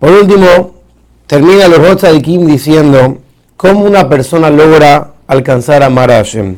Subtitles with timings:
[0.00, 0.76] Por último,
[1.26, 3.18] termina los de Kim diciendo
[3.58, 6.56] cómo una persona logra alcanzar a amar a Hashem.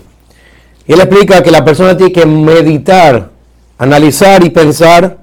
[0.87, 3.31] Y él explica que la persona tiene que meditar,
[3.79, 5.19] analizar y pensar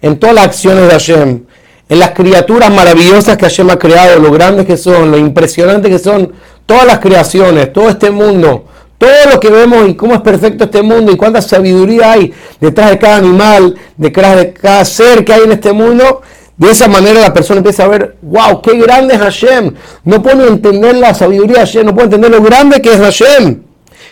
[0.00, 1.42] en todas las acciones de Hashem,
[1.88, 5.98] en las criaturas maravillosas que Hashem ha creado, lo grandes que son, lo impresionantes que
[5.98, 6.32] son
[6.66, 8.66] todas las creaciones, todo este mundo,
[8.98, 12.90] todo lo que vemos y cómo es perfecto este mundo y cuánta sabiduría hay detrás
[12.90, 16.22] de cada animal, detrás de cada ser que hay en este mundo.
[16.56, 19.74] De esa manera la persona empieza a ver, wow, qué grande es Hashem.
[20.04, 23.62] No puede entender la sabiduría de Hashem, no puede entender lo grande que es Hashem.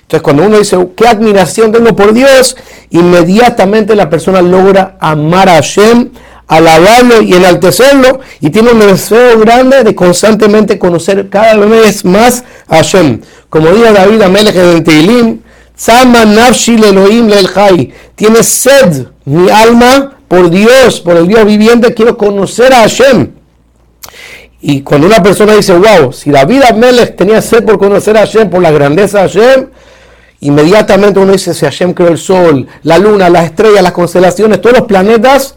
[0.03, 2.57] Entonces cuando uno dice, qué admiración tengo por Dios,
[2.91, 6.11] inmediatamente la persona logra amar a Hashem,
[6.49, 13.21] alabarlo y enaltecerlo y tiene un deseo grande de constantemente conocer cada vez más Hashem.
[13.49, 15.41] Como dijo David Amelech en Teilim,
[15.87, 17.31] nafshi Elohim
[18.15, 23.33] Tiene sed mi alma por Dios, por el Dios viviente, quiero conocer a Hashem.
[24.63, 28.49] Y cuando una persona dice, wow, si David Amelech tenía sed por conocer a Hashem,
[28.49, 29.67] por la grandeza de Hashem,
[30.41, 34.79] inmediatamente uno dice, si Hashem creó el sol, la luna, las estrellas, las constelaciones, todos
[34.79, 35.55] los planetas,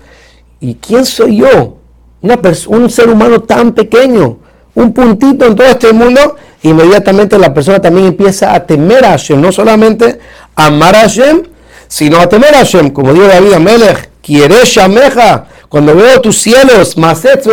[0.60, 1.78] ¿y quién soy yo?
[2.22, 2.38] Una
[2.68, 4.40] un ser humano tan pequeño,
[4.74, 9.40] un puntito en todo este mundo, inmediatamente la persona también empieza a temer a Hashem,
[9.40, 10.20] no solamente
[10.54, 11.44] amar a Hashem,
[11.88, 17.46] sino a temer a Hashem, como dijo David Amelech, shameja, cuando veo tus cielos, maset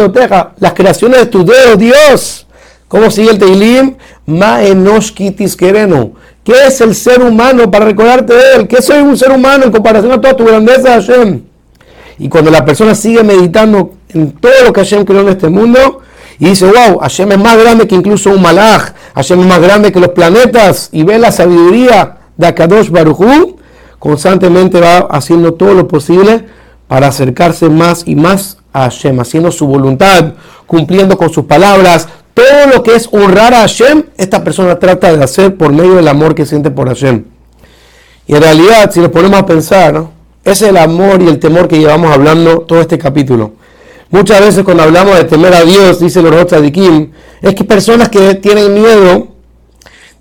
[0.59, 2.47] las creaciones de tu dedo, Dios.
[2.89, 3.97] ¿Cómo sigue el Teilim?
[4.27, 6.13] Enoshkitis quereno.
[6.45, 8.69] ¿Qué es el ser humano para recordarte de él?
[8.69, 11.43] ¿Qué soy un ser humano en comparación a toda tu grandeza, Hashem?
[12.19, 16.01] Y cuando la persona sigue meditando en todo lo que Hashem creó en este mundo,
[16.39, 19.93] y dice, wow, Hashem es más grande que incluso un malach, Hashem es más grande
[19.93, 23.59] que los planetas, y ve la sabiduría de Akadosh Baruchu,
[23.99, 26.45] constantemente va haciendo todo lo posible
[26.93, 30.35] para acercarse más y más a Hashem, haciendo su voluntad,
[30.67, 32.07] cumpliendo con sus palabras.
[32.35, 36.07] Todo lo que es honrar a Hashem, esta persona trata de hacer por medio del
[36.07, 37.25] amor que siente por Hashem.
[38.27, 40.05] Y en realidad, si nos ponemos a pensar,
[40.45, 43.53] es el amor y el temor que llevamos hablando todo este capítulo.
[44.11, 48.35] Muchas veces cuando hablamos de temer a Dios, dice los Kim, es que personas que
[48.35, 49.29] tienen miedo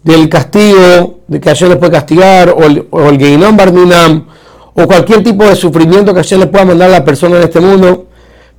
[0.03, 4.27] del castigo, de que Hashem les puede castigar, o el, o el Barminam,
[4.73, 7.59] o cualquier tipo de sufrimiento que Hashem le pueda mandar a la persona en este
[7.59, 8.07] mundo,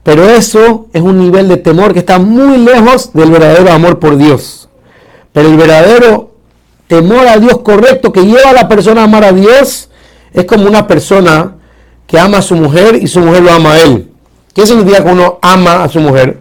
[0.03, 4.17] pero eso es un nivel de temor que está muy lejos del verdadero amor por
[4.17, 4.69] Dios.
[5.33, 6.33] Pero el verdadero
[6.89, 9.89] temor a Dios correcto que lleva a la persona a amar a Dios
[10.33, 11.55] es como una persona
[12.07, 14.11] que ama a su mujer y su mujer lo ama a él.
[14.55, 16.41] ¿Qué significa que uno ama a su mujer?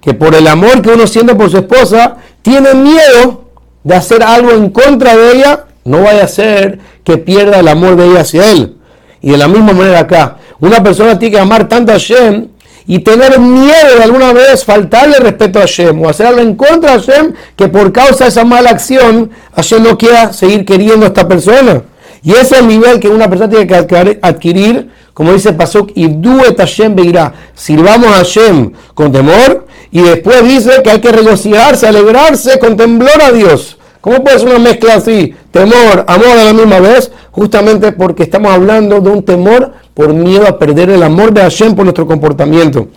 [0.00, 3.44] Que por el amor que uno siente por su esposa, tiene miedo
[3.82, 7.96] de hacer algo en contra de ella, no vaya a ser que pierda el amor
[7.96, 8.77] de ella hacia él.
[9.20, 12.48] Y de la misma manera acá, una persona tiene que amar tanto a Hashem
[12.86, 16.96] y tener miedo de alguna vez faltarle respeto a Hashem o hacer algo en contra
[16.96, 21.08] de Hashem que por causa de esa mala acción Hashem no quiera seguir queriendo a
[21.08, 21.82] esta persona.
[22.22, 26.08] Y ese es el nivel que una persona tiene que adquirir, como dice Pasuk, y
[26.08, 27.32] duet Hashem beirá.
[27.54, 33.22] Sirvamos a Hashem con temor y después dice que hay que regocijarse, alegrarse con temblor
[33.22, 33.77] a Dios.
[34.00, 35.34] ¿Cómo puede ser una mezcla así?
[35.50, 40.46] Temor, amor a la misma vez, justamente porque estamos hablando de un temor por miedo
[40.46, 42.88] a perder el amor de Hashem por nuestro comportamiento.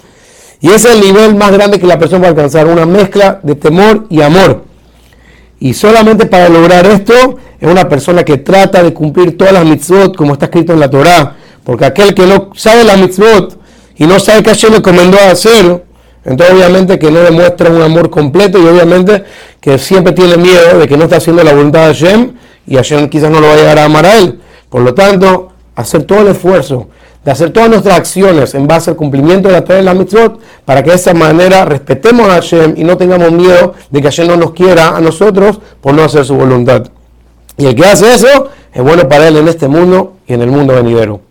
[0.60, 3.40] Y ese es el nivel más grande que la persona va a alcanzar, una mezcla
[3.42, 4.64] de temor y amor.
[5.60, 10.16] Y solamente para lograr esto es una persona que trata de cumplir todas las mitzvot
[10.16, 11.36] como está escrito en la Torah.
[11.64, 13.60] Porque aquel que no sabe la mitzvot
[13.96, 15.84] y no sabe qué Hashem le comendó a hacer,
[16.24, 19.24] entonces obviamente que no demuestra un amor completo y obviamente
[19.60, 22.34] que siempre tiene miedo de que no está haciendo la voluntad de Hashem
[22.68, 24.40] y Hashem quizás no lo va a llegar a amar a él.
[24.70, 26.88] Por lo tanto, hacer todo el esfuerzo
[27.24, 30.40] de hacer todas nuestras acciones en base al cumplimiento de la Torah de la mitzvot,
[30.66, 34.28] para que de esa manera respetemos a Hashem y no tengamos miedo de que Hashem
[34.28, 36.88] no nos quiera a nosotros por no hacer su voluntad.
[37.58, 40.50] Y el que hace eso es bueno para él en este mundo y en el
[40.50, 41.22] mundo venidero.